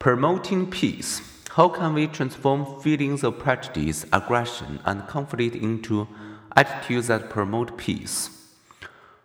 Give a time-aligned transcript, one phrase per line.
[0.00, 1.20] Promoting peace.
[1.50, 6.08] How can we transform feelings of prejudice, aggression, and conflict into
[6.56, 8.30] attitudes that promote peace?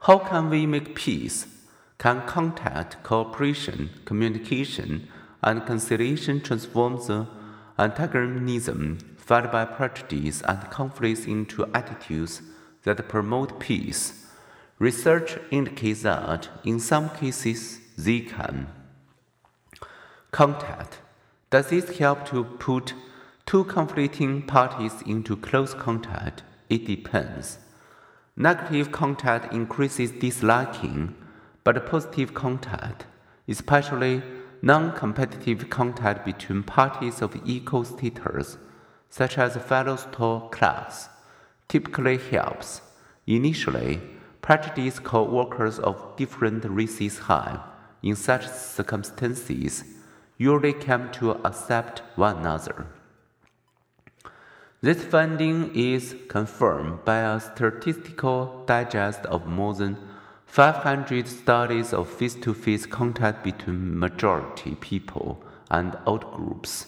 [0.00, 1.46] How can we make peace?
[1.98, 5.06] Can contact, cooperation, communication,
[5.40, 7.28] and conciliation transform the
[7.78, 12.42] antagonism felt by prejudice and conflicts into attitudes
[12.82, 14.26] that promote peace?
[14.80, 18.66] Research indicates that in some cases they can.
[20.32, 20.98] Contact.
[21.50, 22.94] Does this help to put
[23.46, 26.42] two conflicting parties into close contact?
[26.68, 27.58] It depends.
[28.36, 31.14] Negative contact increases disliking,
[31.64, 33.06] but positive contact,
[33.48, 34.22] especially
[34.60, 38.58] non competitive contact between parties of equal status,
[39.08, 41.08] such as fellow store class,
[41.68, 42.82] typically helps.
[43.26, 44.02] Initially,
[44.42, 47.62] prejudice co workers of different races have,
[48.02, 49.84] in such circumstances,
[50.36, 52.86] usually come to accept one another.
[54.82, 59.96] This finding is confirmed by a statistical digest of more than
[60.46, 66.86] 500 studies of face to face contact between majority people and outgroups.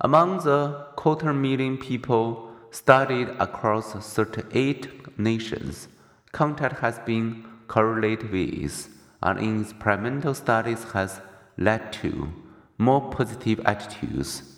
[0.00, 5.88] Among the quarter million people studied across 38 nations,
[6.32, 8.88] contact has been correlated with,
[9.22, 11.20] and in experimental studies has
[11.58, 12.32] led to
[12.78, 14.54] more positive attitudes.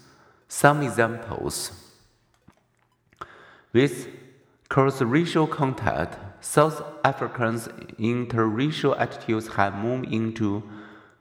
[0.47, 1.73] Some examples.
[3.73, 4.09] With
[4.69, 10.63] cross-racial contact, South Africans' interracial attitudes have moved into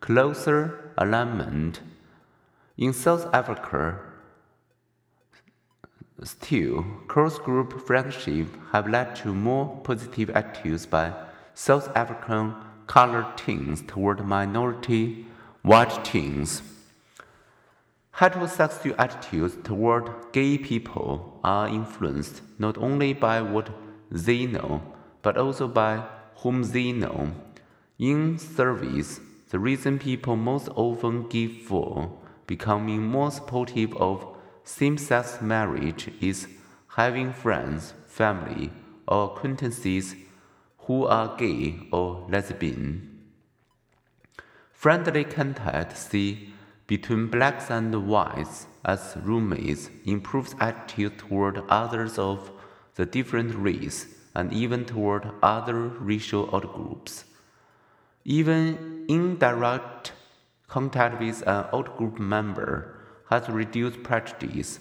[0.02, 1.82] closer alignment.
[2.78, 4.00] In South Africa,
[6.24, 11.14] still, cross-group friendship have led to more positive attitudes by
[11.54, 12.56] South African
[12.88, 15.28] colored teens toward minority
[15.70, 16.64] white teens.
[18.16, 23.70] Heterosexual attitudes toward gay people are influenced not only by what
[24.10, 24.82] they know,
[25.22, 26.04] but also by
[26.38, 27.32] whom they know.
[28.00, 29.20] In surveys,
[29.52, 34.26] the reason people most often give for becoming more supportive of
[34.64, 36.48] same sex marriage is
[36.88, 38.72] having friends, family,
[39.08, 40.16] or acquaintances
[40.88, 43.09] who are gay or lesbian.
[44.80, 46.54] Friendly contact, see,
[46.88, 52.50] between blacks and whites as roommates improves attitude toward others of
[52.96, 57.26] the different race and even toward other racial outgroups.
[58.24, 60.14] Even indirect
[60.70, 64.80] contact with an outgroup member has reduced prejudice.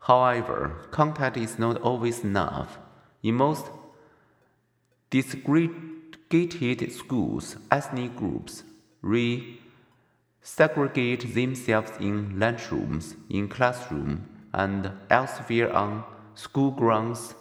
[0.00, 2.78] However, contact is not always enough.
[3.22, 3.64] In most
[5.10, 8.62] desegregated schools, ethnic groups
[9.02, 14.20] re-segregate themselves in lunchrooms, in classrooms,
[14.52, 17.34] and elsewhere on school grounds.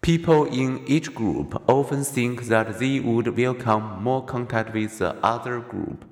[0.00, 5.60] People in each group often think that they would welcome more contact with the other
[5.60, 6.04] group,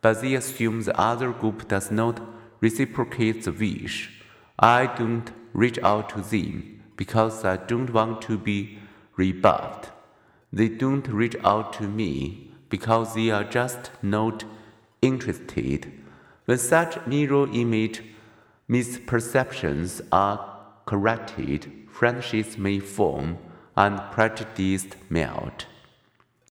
[0.00, 2.20] but they assume the other group does not
[2.60, 4.22] reciprocate the wish.
[4.58, 8.78] I don't reach out to them because I don't want to be
[9.16, 9.90] rebuffed.
[10.52, 14.44] They don't reach out to me because they are just not
[15.02, 15.92] interested.
[16.46, 18.02] When such mirror image
[18.68, 23.38] misperceptions are corrected, friendships may form
[23.76, 25.66] and prejudice melt.